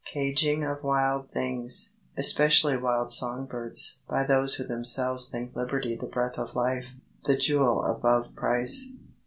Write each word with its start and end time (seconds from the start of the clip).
Caging 0.11 0.63
of 0.63 0.81
wild 0.81 1.29
things, 1.31 1.91
especially 2.17 2.75
wild 2.75 3.13
song 3.13 3.45
birds, 3.45 3.99
by 4.09 4.23
those 4.23 4.55
who 4.55 4.63
themselves 4.63 5.29
think 5.29 5.55
liberty 5.55 5.95
the 5.95 6.07
breath 6.07 6.39
of 6.39 6.55
life, 6.55 6.93
the 7.25 7.37
jewel 7.37 7.83
above 7.85 8.33
price. 8.35 8.87